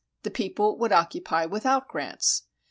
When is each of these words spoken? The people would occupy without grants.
The 0.23 0.31
people 0.31 0.79
would 0.79 0.91
occupy 0.91 1.45
without 1.45 1.87
grants. 1.87 2.47